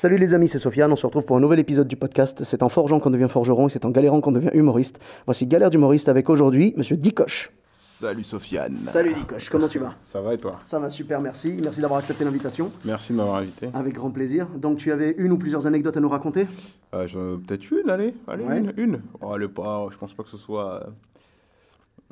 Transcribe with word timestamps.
Salut 0.00 0.16
les 0.16 0.32
amis, 0.32 0.48
c'est 0.48 0.58
Sofiane. 0.58 0.90
On 0.90 0.96
se 0.96 1.04
retrouve 1.04 1.26
pour 1.26 1.36
un 1.36 1.40
nouvel 1.40 1.58
épisode 1.58 1.86
du 1.86 1.94
podcast. 1.94 2.42
C'est 2.42 2.62
en 2.62 2.70
forgeant 2.70 3.00
qu'on 3.00 3.10
devient 3.10 3.26
forgeron 3.28 3.66
et 3.66 3.70
c'est 3.70 3.84
en 3.84 3.90
galérant 3.90 4.22
qu'on 4.22 4.32
devient 4.32 4.48
humoriste. 4.54 4.98
Voici 5.26 5.46
Galère 5.46 5.68
d'humoriste 5.68 6.08
avec 6.08 6.30
aujourd'hui 6.30 6.72
Monsieur 6.78 6.96
Dicoche. 6.96 7.50
Salut 7.74 8.24
Sofiane. 8.24 8.78
Salut 8.78 9.12
Dicoche, 9.12 9.50
comment 9.50 9.68
tu 9.68 9.78
vas? 9.78 9.92
Ça 10.02 10.22
va 10.22 10.32
et 10.32 10.38
toi? 10.38 10.58
Ça 10.64 10.78
va 10.78 10.88
super, 10.88 11.20
merci. 11.20 11.58
Merci 11.62 11.82
d'avoir 11.82 12.00
accepté 12.00 12.24
l'invitation. 12.24 12.72
Merci 12.86 13.12
de 13.12 13.18
m'avoir 13.18 13.36
invité. 13.36 13.68
Avec 13.74 13.92
grand 13.92 14.10
plaisir. 14.10 14.46
Donc 14.56 14.78
tu 14.78 14.90
avais 14.90 15.14
une 15.18 15.32
ou 15.32 15.36
plusieurs 15.36 15.66
anecdotes 15.66 15.98
à 15.98 16.00
nous 16.00 16.08
raconter? 16.08 16.46
Euh, 16.94 17.36
Peut-être 17.46 17.70
une, 17.70 17.90
allez, 17.90 18.14
allez 18.26 18.44
Ouais. 18.44 18.56
une, 18.58 18.72
une. 18.78 19.00
Oh, 19.20 19.36
pas, 19.54 19.86
je 19.90 19.98
pense 19.98 20.14
pas 20.14 20.22
que 20.22 20.30
ce 20.30 20.38
soit. 20.38 20.82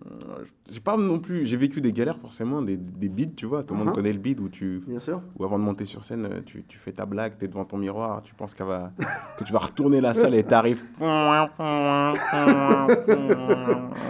Euh, 0.06 0.44
J'ai 0.70 0.80
pas 0.80 0.96
non 0.96 1.18
plus. 1.18 1.46
J'ai 1.46 1.56
vécu 1.56 1.80
des 1.80 1.92
galères 1.92 2.18
forcément, 2.18 2.62
des, 2.62 2.76
des 2.76 3.08
bides, 3.08 3.34
tu 3.34 3.46
vois. 3.46 3.62
Tout 3.64 3.74
le 3.74 3.80
Uh-huh. 3.80 3.84
monde 3.86 3.94
connaît 3.94 4.12
le 4.12 4.18
bide 4.18 4.40
où 4.40 4.48
tu. 4.48 4.82
Bien 4.86 4.98
sûr. 4.98 5.20
Ou 5.38 5.44
avant 5.44 5.58
de 5.58 5.64
monter 5.64 5.84
sur 5.84 6.04
scène, 6.04 6.26
euh, 6.30 6.40
tu, 6.44 6.64
tu 6.66 6.78
fais 6.78 6.92
ta 6.92 7.04
blague, 7.06 7.34
tu 7.38 7.44
es 7.44 7.48
devant 7.48 7.64
ton 7.64 7.76
miroir, 7.78 8.22
tu 8.22 8.34
penses 8.34 8.54
qu'elle 8.54 8.66
va, 8.68 8.92
que 9.38 9.44
tu 9.44 9.52
vas 9.52 9.58
retourner 9.60 10.00
la 10.00 10.14
salle 10.14 10.34
et 10.34 10.44
t'arrives. 10.44 10.82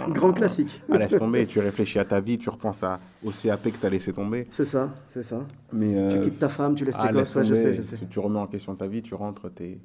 Grand 0.09 0.33
classique. 0.33 0.81
Ah, 0.91 0.97
laisse 0.97 1.15
tomber, 1.15 1.45
tu 1.45 1.59
réfléchis 1.59 1.99
à 1.99 2.05
ta 2.05 2.19
vie, 2.19 2.37
tu 2.37 2.49
repenses 2.49 2.83
à, 2.83 2.99
au 3.23 3.31
CAP 3.31 3.63
que 3.63 3.77
tu 3.79 3.85
as 3.85 3.89
laissé 3.89 4.13
tomber. 4.13 4.47
C'est 4.49 4.65
ça, 4.65 4.89
c'est 5.09 5.23
ça. 5.23 5.39
Mais, 5.71 5.91
Tu 5.93 5.97
euh, 5.97 6.23
quittes 6.23 6.39
ta 6.39 6.49
femme, 6.49 6.75
tu 6.75 6.85
laisses 6.85 6.95
tes 6.95 7.01
Ah, 7.03 7.11
gosses. 7.13 7.35
Ouais, 7.35 7.43
je 7.43 7.55
sais, 7.55 7.73
je 7.73 7.81
sais. 7.81 7.97
Tu 8.09 8.19
remets 8.19 8.39
en 8.39 8.47
question 8.47 8.75
ta 8.75 8.87
vie, 8.87 9.01
tu 9.01 9.13
rentres, 9.15 9.51
t'es 9.53 9.79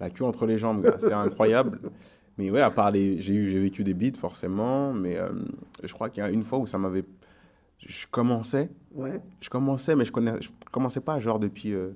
la 0.00 0.10
queue 0.10 0.24
entre 0.24 0.46
les 0.46 0.58
jambes. 0.58 0.88
C'est 0.98 1.12
incroyable. 1.12 1.80
Mais 2.38 2.50
ouais, 2.50 2.60
à 2.60 2.70
part 2.70 2.90
les, 2.92 3.20
j'ai 3.20 3.34
eu, 3.34 3.50
j'ai 3.50 3.58
vécu 3.60 3.82
des 3.84 3.94
bides 3.94 4.16
forcément, 4.16 4.92
mais 4.92 5.16
euh, 5.16 5.28
je 5.82 5.92
crois 5.92 6.08
qu'il 6.08 6.22
y 6.22 6.26
a 6.26 6.30
une 6.30 6.44
fois 6.44 6.58
où 6.60 6.66
ça 6.66 6.78
m'avait, 6.78 7.04
je 7.84 8.06
commençais, 8.10 8.70
Ouais. 8.94 9.20
je 9.40 9.50
commençais, 9.50 9.96
mais 9.96 10.04
je 10.04 10.12
connais, 10.12 10.40
je 10.40 10.48
commençais 10.70 11.00
pas 11.00 11.18
genre 11.18 11.38
depuis, 11.40 11.74
euh, 11.74 11.90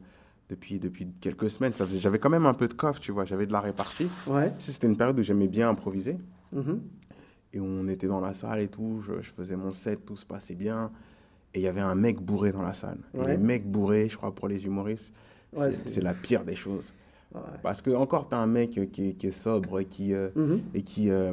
depuis, 0.48 0.78
depuis 0.80 1.06
quelques 1.20 1.48
semaines. 1.48 1.72
Ça 1.74 1.84
faisait- 1.86 2.00
j'avais 2.00 2.18
quand 2.18 2.28
même 2.30 2.46
un 2.46 2.54
peu 2.54 2.66
de 2.68 2.74
coffre, 2.74 3.00
tu 3.00 3.12
vois. 3.12 3.24
J'avais 3.24 3.46
de 3.46 3.52
la 3.52 3.60
répartie. 3.60 4.08
Ouais. 4.26 4.52
C'était 4.58 4.86
une 4.88 4.96
période 4.96 5.18
où 5.18 5.22
j'aimais 5.22 5.48
bien 5.48 5.68
improviser. 5.68 6.18
Mhm. 6.52 6.80
Et 7.54 7.60
on 7.60 7.86
était 7.88 8.06
dans 8.08 8.20
la 8.20 8.32
salle 8.34 8.60
et 8.60 8.68
tout, 8.68 9.00
je, 9.02 9.20
je 9.22 9.30
faisais 9.30 9.56
mon 9.56 9.70
set, 9.70 10.04
tout 10.04 10.16
se 10.16 10.26
passait 10.26 10.54
bien. 10.54 10.90
Et 11.54 11.60
il 11.60 11.62
y 11.62 11.68
avait 11.68 11.80
un 11.82 11.94
mec 11.94 12.18
bourré 12.20 12.50
dans 12.50 12.62
la 12.62 12.74
salle. 12.74 12.98
Et 13.14 13.26
les 13.26 13.36
mecs 13.36 13.66
bourrés, 13.70 14.08
je 14.08 14.16
crois, 14.16 14.34
pour 14.34 14.48
les 14.48 14.64
humoristes, 14.64 15.12
Ouais, 15.54 15.70
c'est 15.70 15.72
c'est- 15.72 15.88
c'est 15.90 16.00
la 16.00 16.14
pire 16.14 16.44
des 16.44 16.54
choses. 16.54 16.92
Parce 17.62 17.80
que 17.83 17.91
encore, 17.91 18.28
tu 18.28 18.34
as 18.34 18.38
un 18.38 18.47
mec 18.47 18.77
euh, 18.78 18.86
qui 18.86 19.08
est, 19.11 19.12
qui 19.12 19.27
est 19.28 19.30
sobre 19.30 19.80
et 19.80 19.84
qui, 19.86 20.12
euh, 20.14 20.28
Mhm. 20.36 20.61
et, 20.75 20.83
qui, 20.83 21.11
euh, 21.11 21.33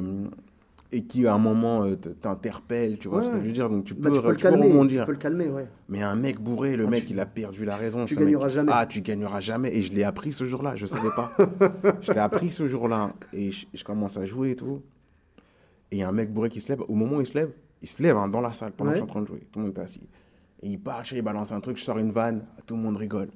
et 0.92 1.02
qui, 1.04 1.26
à 1.26 1.34
un 1.34 1.38
moment, 1.38 1.84
euh, 1.84 1.94
te- 1.96 2.08
t'interpelle, 2.08 2.98
tu 2.98 3.08
vois 3.08 3.18
Ouais, 3.18 3.24
ce 3.24 3.30
que 3.30 3.40
je 3.40 3.46
veux 3.46 3.52
dire 3.52 3.68
Donc 3.70 3.84
tu 3.84 3.94
Bah, 3.94 4.08
peux, 4.10 4.16
tu 4.16 4.22
peux 4.22 4.28
le 4.30 4.36
tu 4.36 4.44
peux 4.44 4.50
calmer. 4.50 4.66
Tu 4.66 4.72
rebondir. 4.72 5.06
peux 5.06 5.12
le 5.12 5.18
calmer, 5.18 5.48
ouais. 5.48 5.66
Mais 5.88 6.02
un 6.02 6.16
mec 6.16 6.40
bourré, 6.40 6.76
le 6.76 6.86
mec, 6.86 7.08
il 7.10 7.20
a 7.20 7.26
perdu 7.26 7.64
la 7.64 7.76
raison. 7.76 8.06
tu 8.06 8.14
mec. 8.16 8.24
gagneras 8.24 8.48
jamais. 8.48 8.72
Ah, 8.74 8.86
tu 8.86 9.00
gagneras 9.02 9.40
jamais. 9.40 9.76
Et 9.76 9.82
je 9.82 9.94
l'ai 9.94 10.04
appris 10.04 10.32
ce 10.32 10.46
jour-là, 10.46 10.74
je 10.76 10.86
savais 10.86 11.10
pas. 11.14 11.32
je 12.00 12.12
l'ai 12.12 12.18
appris 12.18 12.50
ce 12.50 12.66
jour-là. 12.66 13.12
Et 13.32 13.50
je, 13.50 13.66
je 13.74 13.84
commence 13.84 14.16
à 14.16 14.24
jouer 14.26 14.52
et 14.52 14.56
tout. 14.56 14.82
Et 15.92 15.96
il 15.96 15.98
y 15.98 16.02
a 16.02 16.08
un 16.08 16.12
mec 16.12 16.32
bourré 16.32 16.48
qui 16.48 16.60
se 16.60 16.68
lève. 16.68 16.82
Au 16.88 16.94
moment 16.94 17.16
où 17.16 17.20
il 17.20 17.26
se 17.26 17.34
lève, 17.34 17.50
il 17.82 17.88
se 17.88 18.02
lève 18.02 18.16
hein, 18.16 18.28
dans 18.28 18.40
la 18.40 18.52
salle 18.52 18.72
pendant 18.72 18.90
Ouais. 18.90 18.94
que 18.96 19.00
je 19.00 19.04
suis 19.04 19.10
en 19.10 19.12
train 19.14 19.22
de 19.22 19.26
jouer. 19.28 19.40
Tout 19.52 19.58
le 19.58 19.66
monde 19.66 19.76
est 19.76 19.80
assis. 19.80 20.08
Et 20.62 20.68
il 20.68 20.78
part, 20.78 21.02
il 21.12 21.22
balance 21.22 21.52
un 21.52 21.60
truc, 21.60 21.76
je 21.78 21.84
sors 21.84 21.98
une 21.98 22.10
vanne, 22.12 22.42
tout 22.66 22.74
le 22.76 22.82
monde 22.82 22.96
rigole. 22.96 23.28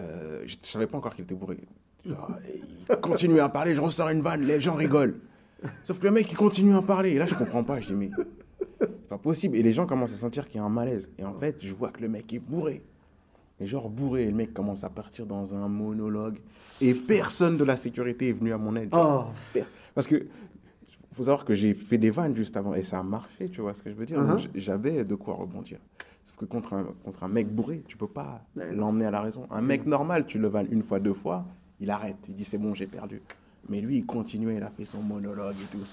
Euh, 0.00 0.42
je 0.46 0.54
ne 0.54 0.64
savais 0.64 0.86
pas 0.86 0.98
encore 0.98 1.14
qu'il 1.14 1.24
était 1.24 1.34
bourré. 1.34 1.58
Genre, 2.04 2.30
et 2.48 2.60
il 2.88 2.96
continue 2.96 3.40
à 3.40 3.48
parler, 3.48 3.74
je 3.74 3.80
ressors 3.80 4.08
une 4.10 4.22
vanne, 4.22 4.42
les 4.42 4.60
gens 4.60 4.74
rigolent. 4.74 5.18
Sauf 5.84 5.98
que 5.98 6.04
le 6.04 6.12
mec, 6.12 6.30
il 6.30 6.36
continue 6.36 6.74
à 6.74 6.82
parler. 6.82 7.12
Et 7.12 7.18
là, 7.18 7.26
je 7.26 7.34
comprends 7.34 7.64
pas. 7.64 7.80
Je 7.80 7.88
dis, 7.88 7.94
mais 7.94 8.10
c'est 8.78 9.08
pas 9.08 9.18
possible. 9.18 9.56
Et 9.56 9.62
les 9.62 9.72
gens 9.72 9.86
commencent 9.86 10.12
à 10.12 10.16
sentir 10.16 10.46
qu'il 10.46 10.56
y 10.56 10.62
a 10.62 10.64
un 10.64 10.70
malaise. 10.70 11.08
Et 11.18 11.24
en 11.24 11.34
fait, 11.34 11.56
je 11.60 11.74
vois 11.74 11.90
que 11.90 12.00
le 12.02 12.08
mec 12.08 12.32
est 12.32 12.38
bourré. 12.38 12.82
Mais 13.58 13.66
genre 13.66 13.88
bourré. 13.88 14.24
Et 14.24 14.26
le 14.26 14.34
mec 14.34 14.52
commence 14.52 14.84
à 14.84 14.90
partir 14.90 15.26
dans 15.26 15.54
un 15.54 15.68
monologue. 15.68 16.38
Et 16.80 16.94
personne 16.94 17.56
de 17.56 17.64
la 17.64 17.76
sécurité 17.76 18.28
est 18.28 18.32
venu 18.32 18.52
à 18.52 18.58
mon 18.58 18.76
aide. 18.76 18.90
Oh. 18.92 19.24
Parce 19.94 20.06
que 20.06 20.26
faut 21.16 21.24
savoir 21.24 21.44
que 21.44 21.54
j'ai 21.54 21.74
fait 21.74 21.98
des 21.98 22.10
vannes 22.10 22.36
juste 22.36 22.56
avant. 22.56 22.74
Et 22.74 22.84
ça 22.84 22.98
a 23.00 23.02
marché, 23.02 23.48
tu 23.48 23.60
vois 23.60 23.74
ce 23.74 23.82
que 23.82 23.90
je 23.90 23.94
veux 23.96 24.06
dire. 24.06 24.20
Uh-huh. 24.20 24.48
J'avais 24.54 25.04
de 25.04 25.14
quoi 25.14 25.34
rebondir. 25.34 25.78
Sauf 26.24 26.36
que 26.36 26.44
contre 26.44 26.72
un, 26.74 26.84
contre 27.04 27.22
un 27.24 27.28
mec 27.28 27.48
bourré, 27.48 27.82
tu 27.86 27.96
peux 27.96 28.08
pas 28.08 28.42
Ouais. 28.56 28.72
l'emmener 28.74 29.06
à 29.06 29.10
la 29.10 29.20
raison. 29.22 29.46
Un 29.50 29.60
mec 29.62 29.86
normal, 29.86 30.26
tu 30.26 30.38
le 30.38 30.48
vannes 30.48 30.66
une 30.70 30.82
fois, 30.82 30.98
deux 31.00 31.12
fois, 31.14 31.44
il 31.80 31.90
arrête. 31.90 32.16
Il 32.28 32.34
dit 32.34 32.44
c'est 32.44 32.58
bon, 32.58 32.74
j'ai 32.74 32.86
perdu. 32.86 33.22
Mais 33.68 33.80
lui, 33.80 33.96
il 33.98 34.06
continuait, 34.06 34.56
il 34.56 34.62
a 34.62 34.70
fait 34.70 34.84
son 34.84 35.02
monologue 35.02 35.54
et 35.60 35.76
tout. 35.76 35.84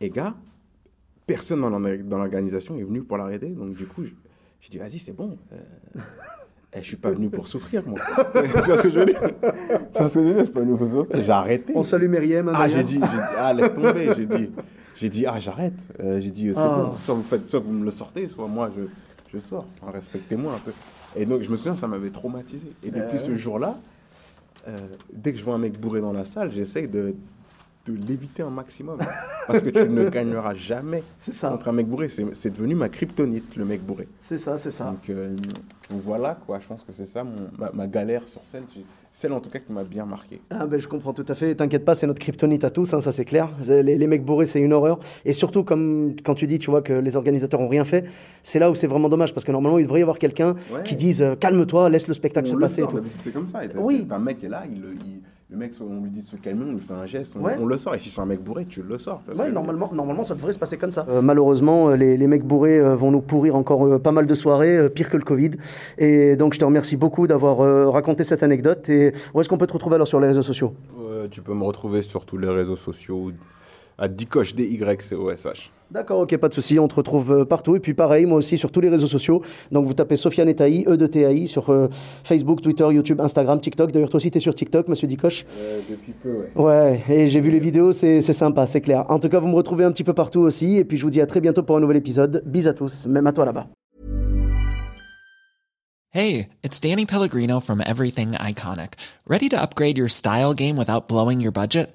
Et 0.00 0.10
gars, 0.10 0.34
personne 1.26 1.60
dans 1.60 1.70
l'orga- 1.70 2.02
dans 2.02 2.18
l'organisation 2.18 2.76
est 2.78 2.84
venu 2.84 3.02
pour 3.02 3.16
l'arrêter. 3.18 3.48
Donc 3.50 3.74
du 3.74 3.86
coup, 3.86 4.04
je- 4.04 4.12
j'ai 4.60 4.70
dit, 4.70 4.78
vas-y, 4.78 4.98
c'est 4.98 5.12
bon. 5.14 5.36
Euh, 5.52 5.58
je 6.76 6.82
suis 6.82 6.96
pas 6.96 7.10
venu 7.12 7.30
pour 7.30 7.48
souffrir, 7.48 7.82
moi. 7.86 7.98
tu 8.32 8.40
vois 8.62 8.76
ce 8.76 8.82
que 8.82 8.90
je 8.90 8.98
veux 9.00 9.06
dire? 9.06 9.20
Tu 9.92 9.98
vois 9.98 10.08
ce 10.08 10.14
que 10.18 10.20
je 10.20 10.28
veux 10.28 10.34
dire? 10.34 10.38
Je 10.40 10.44
suis 10.44 10.52
pas 10.52 10.60
venu 10.60 10.76
pour 10.76 10.86
souffrir. 10.86 11.20
J'ai 11.22 11.30
arrêté. 11.32 11.72
On 11.76 11.82
salue 11.82 12.08
Myriam. 12.08 12.48
hein, 12.48 12.52
Ah, 12.54 12.68
j'ai 12.68 12.84
dit, 12.84 12.94
j'ai 12.94 12.98
dit, 13.00 13.22
ah, 13.38 13.52
laisse 13.54 13.74
tomber. 13.74 14.10
J'ai 14.16 14.26
dit, 14.26 14.50
j'ai 14.94 15.08
dit, 15.08 15.26
ah, 15.26 15.38
j'arrête. 15.38 15.74
Euh, 16.00 16.20
j'ai 16.20 16.30
dit, 16.30 16.50
c'est 16.52 16.58
Ah. 16.60 16.90
bon. 16.90 16.96
Soit 17.04 17.14
vous, 17.14 17.22
faites, 17.22 17.48
soit 17.48 17.60
vous 17.60 17.72
me 17.72 17.84
le 17.84 17.90
sortez, 17.90 18.28
soit 18.28 18.46
moi, 18.46 18.70
je, 18.76 18.82
je 19.32 19.38
sors. 19.42 19.66
Enfin, 19.82 19.92
Respectez-moi 19.92 20.52
un 20.54 20.58
peu. 20.58 20.72
Et 21.16 21.24
donc, 21.24 21.42
je 21.42 21.50
me 21.50 21.56
souviens, 21.56 21.74
ça 21.76 21.88
m'avait 21.88 22.10
traumatisé. 22.10 22.70
Et 22.84 22.90
depuis 22.90 23.18
ce 23.18 23.34
jour-là, 23.34 23.78
euh, 24.68 24.76
dès 25.12 25.32
que 25.32 25.38
je 25.38 25.44
vois 25.44 25.54
un 25.54 25.58
mec 25.58 25.80
bourré 25.80 26.00
dans 26.02 26.12
la 26.12 26.26
salle, 26.26 26.52
j'essaye 26.52 26.86
de, 26.88 27.14
de 27.96 28.06
l'éviter 28.06 28.42
un 28.42 28.50
maximum. 28.50 28.98
Parce 29.46 29.62
que 29.62 29.70
tu 29.70 29.88
ne 29.88 30.08
gagneras 30.10 30.54
jamais 30.54 31.02
ça. 31.18 31.48
contre 31.50 31.68
un 31.68 31.72
mec 31.72 31.86
bourré. 31.86 32.08
C'est 32.08 32.50
devenu 32.50 32.74
ma 32.74 32.88
kryptonite, 32.88 33.56
le 33.56 33.64
mec 33.64 33.82
bourré. 33.82 34.08
C'est 34.24 34.38
ça, 34.38 34.58
c'est 34.58 34.70
ça. 34.70 34.84
Donc, 34.84 35.08
euh, 35.10 35.34
voilà, 35.90 36.38
quoi. 36.46 36.58
Je 36.60 36.66
pense 36.66 36.82
que 36.82 36.92
c'est 36.92 37.06
ça 37.06 37.24
mon- 37.24 37.48
ma, 37.58 37.70
ma 37.72 37.86
galère 37.86 38.22
sur. 38.28 38.40
C'est 38.44 38.60
Celle, 39.10 39.32
en 39.32 39.40
tout 39.40 39.48
cas, 39.50 39.58
qui 39.58 39.72
m'a 39.72 39.84
bien 39.84 40.04
marqué. 40.04 40.40
Ah 40.50 40.66
ben, 40.66 40.78
je 40.78 40.86
comprends 40.86 41.12
tout 41.14 41.24
à 41.28 41.34
fait. 41.34 41.54
T'inquiète 41.54 41.84
pas, 41.84 41.94
c'est 41.94 42.06
notre 42.06 42.20
kryptonite 42.20 42.62
à 42.62 42.70
tous, 42.70 42.92
hein, 42.94 43.00
ça 43.00 43.10
c'est 43.10 43.24
clair. 43.24 43.48
Les, 43.66 43.82
les 43.96 44.06
mecs 44.06 44.24
bourrés, 44.24 44.46
c'est 44.46 44.60
une 44.60 44.72
horreur. 44.72 45.00
Et 45.24 45.32
surtout, 45.32 45.64
comme 45.64 46.14
quand 46.24 46.34
tu 46.34 46.46
dis, 46.46 46.58
tu 46.58 46.70
vois, 46.70 46.82
que 46.82 46.92
les 46.92 47.16
organisateurs 47.16 47.60
ont 47.60 47.68
rien 47.68 47.84
fait, 47.84 48.04
c'est 48.42 48.58
là 48.58 48.70
où 48.70 48.74
c'est 48.74 48.86
vraiment 48.86 49.08
dommage 49.08 49.32
parce 49.34 49.44
que 49.44 49.50
normalement, 49.52 49.78
il 49.78 49.84
devrait 49.84 50.00
y 50.00 50.02
avoir 50.02 50.18
quelqu'un 50.18 50.54
Ouais. 50.72 50.82
qui 50.84 50.94
dise 50.94 51.22
euh, 51.22 51.34
calme-toi, 51.36 51.88
laisse 51.88 52.06
le 52.06 52.14
spectacle 52.14 52.46
On 52.48 52.50
se 52.50 52.56
le 52.56 52.60
passer. 52.60 52.82
et 52.82 52.86
tout. 52.86 53.00
c'est 53.24 53.32
comme 53.32 53.48
ça. 53.48 53.64
Et 53.64 53.68
Oui. 53.76 54.06
Un 54.10 54.18
mec 54.18 54.44
est 54.44 54.48
là, 54.48 54.64
il, 54.70 54.76
il- 54.76 55.20
le 55.50 55.56
mec, 55.56 55.72
on 55.80 56.02
lui 56.02 56.10
dit 56.10 56.22
de 56.22 56.28
se 56.28 56.36
calmer, 56.36 56.66
on 56.68 56.72
lui 56.74 56.80
fait 56.80 56.92
un 56.92 57.06
geste, 57.06 57.34
on, 57.34 57.42
Ouais. 57.42 57.56
on 57.58 57.64
le 57.64 57.78
sort. 57.78 57.94
Et 57.94 57.98
si 57.98 58.10
c'est 58.10 58.20
un 58.20 58.26
mec 58.26 58.42
bourré, 58.44 58.66
tu 58.66 58.82
le 58.82 58.98
sors. 58.98 59.20
tu 59.20 59.30
vois 59.30 59.34
ce 59.34 59.38
que 59.38 59.46
Ouais, 59.46 59.52
normalement, 59.54 59.90
normalement, 59.94 60.22
ça 60.22 60.34
devrait 60.34 60.52
se 60.52 60.58
passer 60.58 60.76
comme 60.76 60.90
ça. 60.90 61.06
Euh, 61.08 61.22
malheureusement, 61.22 61.88
euh, 61.88 61.96
les, 61.96 62.18
les 62.18 62.26
mecs 62.26 62.44
bourrés 62.44 62.78
euh, 62.78 62.94
vont 62.94 63.10
nous 63.10 63.22
pourrir 63.22 63.56
encore 63.56 63.98
pas 63.98 64.12
mal 64.12 64.26
de 64.26 64.34
soirées, 64.34 64.90
pire 64.90 65.08
que 65.08 65.16
le 65.16 65.24
Covid. 65.24 65.52
Et 65.96 66.36
donc, 66.36 66.52
je 66.52 66.58
te 66.58 66.64
remercie 66.66 66.96
beaucoup 66.98 67.26
d'avoir 67.26 67.92
raconté 67.92 68.24
cette 68.24 68.42
anecdote. 68.42 68.86
Et 68.90 69.14
où 69.32 69.40
est-ce 69.40 69.48
qu'on 69.48 69.56
peut 69.56 69.66
te 69.66 69.72
retrouver 69.72 69.94
alors 69.94 70.06
sur 70.06 70.20
les 70.20 70.26
réseaux 70.28 70.42
sociaux? 70.42 70.74
Euh, 71.00 71.28
tu 71.30 71.40
peux 71.40 71.54
me 71.54 71.64
retrouver 71.64 72.02
sur 72.02 72.26
tous 72.26 72.36
les 72.36 72.48
réseaux 72.48 72.76
sociaux 72.76 73.30
à 73.98 74.08
Dicoche, 74.08 74.54
D-Y-C-O-S-H. 74.54 75.70
D'accord, 75.90 76.20
ok, 76.20 76.36
pas 76.36 76.48
de 76.48 76.54
souci. 76.54 76.78
On 76.78 76.86
te 76.86 76.94
retrouve 76.94 77.32
euh, 77.32 77.44
partout. 77.46 77.74
Et 77.74 77.80
puis 77.80 77.94
pareil, 77.94 78.26
moi 78.26 78.36
aussi 78.36 78.58
sur 78.58 78.70
tous 78.70 78.80
les 78.80 78.90
réseaux 78.90 79.06
sociaux. 79.06 79.42
Donc 79.72 79.86
vous 79.86 79.94
tapez 79.94 80.16
Sofiane 80.16 80.48
Etaï, 80.48 80.84
E 80.86 80.96
de 80.96 81.06
TAI, 81.06 81.46
sur 81.46 81.70
euh, 81.70 81.88
Facebook, 82.24 82.60
Twitter, 82.60 82.86
YouTube, 82.90 83.20
Instagram, 83.20 83.58
TikTok. 83.58 83.90
D'ailleurs, 83.90 84.10
toi 84.10 84.18
aussi, 84.18 84.30
t'es 84.30 84.38
sur 84.38 84.54
TikTok, 84.54 84.88
monsieur 84.88 85.08
Dicoche. 85.08 85.46
depuis 85.88 86.12
peu, 86.12 86.44
ouais. 86.56 86.62
Ouais, 86.62 87.02
et 87.08 87.28
j'ai 87.28 87.40
vu 87.40 87.50
les 87.50 87.58
vidéos, 87.58 87.92
c'est 87.92 88.20
c'est 88.20 88.34
sympa, 88.34 88.66
c'est 88.66 88.82
clair. 88.82 89.06
En 89.08 89.18
tout 89.18 89.30
cas, 89.30 89.38
vous 89.38 89.48
me 89.48 89.56
retrouvez 89.56 89.84
un 89.84 89.90
petit 89.92 90.04
peu 90.04 90.12
partout 90.12 90.40
aussi. 90.40 90.76
Et 90.76 90.84
puis 90.84 90.98
je 90.98 91.04
vous 91.04 91.10
dis 91.10 91.22
à 91.22 91.26
très 91.26 91.40
bientôt 91.40 91.62
pour 91.62 91.76
un 91.78 91.80
nouvel 91.80 91.96
épisode. 91.96 92.42
Bis 92.44 92.66
à 92.66 92.74
tous, 92.74 93.06
même 93.06 93.26
à 93.26 93.32
toi 93.32 93.46
là-bas. 93.46 93.68
Hey, 96.10 96.48
it's 96.62 96.80
Danny 96.80 97.06
Pellegrino 97.06 97.60
from 97.60 97.80
Everything 97.80 98.32
Iconic. 98.32 98.94
Ready 99.26 99.48
to 99.50 99.56
upgrade 99.60 99.96
your 99.98 100.08
style 100.08 100.54
game 100.54 100.76
without 100.76 101.06
blowing 101.08 101.40
your 101.40 101.52
budget? 101.52 101.94